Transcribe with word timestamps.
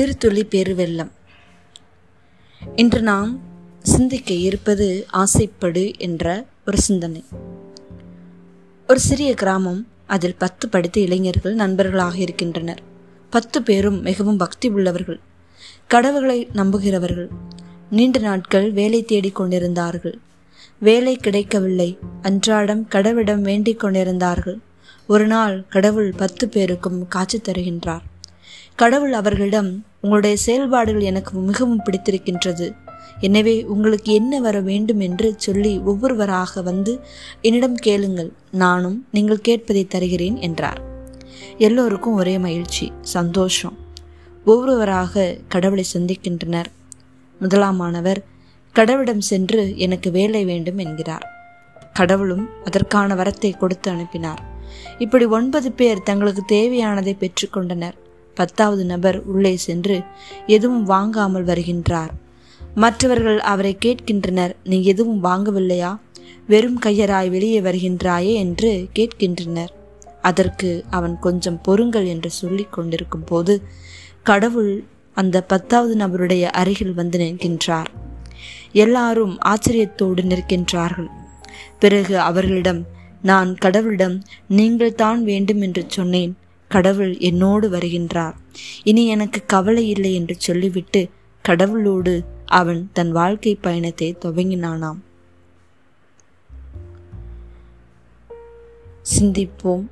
சிறுதுளி 0.00 0.42
பெருவெள்ளம். 0.42 1.10
இன்று 2.76 3.02
நாம் 3.02 3.40
சிந்திக்க 3.82 4.34
இருப்பது 4.34 5.06
ஆசைப்படு 5.12 5.98
என்ற 5.98 6.46
ஒரு 6.66 6.78
சிந்தனை. 6.78 7.24
ஒரு 8.88 9.00
சிறிய 9.00 9.34
கிராமம் 9.34 9.86
அதில் 10.06 10.34
பத்து 10.34 10.68
படித்த 10.68 11.00
இளைஞர்கள் 11.00 11.54
நண்பர்களாக 11.54 12.16
இருக்கின்றனர். 12.16 12.82
பத்து 13.30 13.62
பேரும் 13.62 14.00
மிகவும் 14.00 14.36
பக்தி 14.36 14.68
உள்ளவர்கள். 14.68 15.20
கடவுளை 15.86 16.48
நம்புகிறவர்கள். 16.54 17.28
நீண்ட 17.90 18.18
நாட்கள் 18.18 18.72
வேலை 18.72 19.04
தேடிக் 19.04 19.34
கொண்டிருந்தார்கள். 19.34 20.18
வேலை 20.78 21.16
கிடைக்கவில்லை. 21.16 21.98
அன்றாடம் 22.22 22.88
கடவுளிடம் 22.90 23.40
வேண்டிக் 23.40 23.80
கொண்டிருந்தார்கள். 23.80 24.58
ஒரு 25.06 25.26
நாள் 25.26 25.64
கடவுள் 25.68 26.12
பத்து 26.16 26.48
பேருக்கும் 26.48 27.08
காட்சி 27.08 27.38
தருகின்றார். 27.38 28.00
கடவுள் 28.80 29.12
அவர்களிடம் 29.12 29.68
உங்களுடைய 30.00 30.36
செயல்பாடுகள் 30.36 31.08
எனக்கு 31.10 31.32
மிகவும் 31.38 31.82
பிடித்திருக்கின்றது. 31.86 32.66
எனவே 33.20 33.54
உங்களுக்கு 33.64 34.10
என்ன 34.12 34.40
வர 34.40 34.56
வேண்டும் 34.60 35.00
என்று 35.00 35.28
சொல்லி 35.36 35.72
ஒவ்வொருவராக 35.84 36.62
வந்து 36.62 36.92
என்னிடம் 37.40 37.76
கேளுங்கள். 37.86 38.30
நானும் 38.62 39.06
நீங்கள் 39.10 39.44
கேட்பதை 39.48 39.82
தருகிறேன் 39.88 40.36
என்றார். 40.36 40.80
எல்லோருக்கும் 41.58 42.14
ஒரே 42.14 42.38
மகிழ்ச்சி 42.38 42.92
சந்தோஷம். 43.00 43.76
ஒவ்வொருவராக 44.46 45.24
கடவுளை 45.48 45.84
சந்திக்கின்றனர். 45.94 46.70
முதலாமானவர் 47.40 48.20
கடவுளிடம் 48.76 49.24
சென்று 49.30 49.62
எனக்கு 49.76 50.10
வேலை 50.10 50.44
வேண்டும் 50.44 50.78
என்கிறார். 50.78 51.26
கடவுளும் 51.92 52.46
அதற்கான 52.64 53.14
வரத்தை 53.14 53.50
கொடுத்து 53.56 53.88
அனுப்பினார். 53.90 54.42
இப்படி 54.98 55.24
ஒன்பது 55.38 55.70
பேர் 55.72 56.06
தங்களுக்கு 56.10 56.44
தேவையானதை 56.54 57.14
பெற்றுக்கொண்டனர் 57.22 57.98
பத்தாவது 58.40 58.84
நபர் 58.84 59.18
உள்ளே 59.32 59.54
சென்று 59.66 59.96
எதுவும் 60.46 60.84
வாங்காமல் 60.84 61.44
வருகின்றார். 61.44 62.12
மற்றவர்கள் 62.74 63.40
அவரை 63.52 63.72
கேட்கின்றனர் 63.84 64.52
நீ 64.64 64.78
எதுவும் 64.92 65.20
வாங்கவில்லையா? 65.24 65.92
வெறும் 66.46 66.78
கையராய் 66.86 67.28
வெளியே 67.30 67.60
வருகின்றாயே 67.60 68.32
என்று 68.44 68.70
கேட்கின்றனர். 68.98 69.72
அதற்கு 70.28 70.70
அவன் 70.90 71.14
கொஞ்சம் 71.18 71.60
பொறுங்கள் 71.60 72.06
என்று 72.06 72.30
சொல்லிக் 72.40 72.72
கொண்டிருக்கும் 72.72 73.26
போது 73.30 73.54
கடவுள் 74.22 74.72
அந்த 75.16 75.36
பத்தாவது 75.52 75.92
நபருடைய 76.02 76.44
அருகில் 76.60 76.94
வந்து 76.94 77.18
நிற்கின்றார். 77.18 77.90
எல்லாரும் 78.84 79.34
ஆச்சரியத்தோடு 79.44 80.22
நிற்கின்றார்கள். 80.32 81.10
பிறகு 81.82 82.14
அவர்களிடம் 82.30 82.82
நான் 83.22 83.50
கடவுளிடம் 83.64 84.16
நீங்கள் 84.58 84.98
தான் 85.00 85.20
வேண்டும் 85.24 85.62
என்று 85.66 85.82
சொன்னேன். 85.88 86.32
கடவுள் 86.70 87.18
என்னோடு 87.18 87.70
வருகின்றார். 87.70 88.34
இனி 88.82 89.06
எனக்கு 89.06 89.42
கவலை 89.46 89.88
இல்லை 89.88 90.14
என்று 90.14 90.34
சொல்லிவிட்டு 90.38 91.08
கடவுளோடு 91.48 92.24
அவன் 92.44 92.90
தன் 92.92 93.12
வாழ்க்கை 93.12 93.54
பயணத்தை 93.54 94.16
துவங்கினானாம். 94.20 95.00
சிந்திப்போம். 99.18 99.86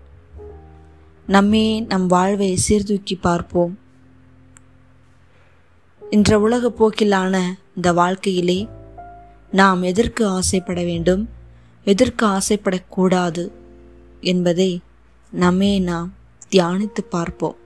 நம்மே 1.26 1.80
நம் 1.80 2.06
வாழ்வை 2.06 2.56
சீர்தூக்கி 2.56 3.14
பார்ப்போம். 3.14 3.78
இன்ற 6.10 6.40
உலக 6.40 6.72
போக்கிலான 6.78 7.42
இந்த 7.76 7.92
வாழ்க்கையிலே 7.92 8.68
நாம் 9.50 9.82
எதற்கு 9.82 10.26
ஆசைப்பட 10.26 10.82
வேண்டும்? 10.82 11.28
எதற்கு 11.84 12.26
ஆசைப்படக்கூடாது? 12.26 13.50
என்பதை 14.20 14.80
நம்மே 15.30 15.78
நாம் 15.78 16.16
தியானித்து 16.50 17.02
பார்ப்போம். 17.08 17.56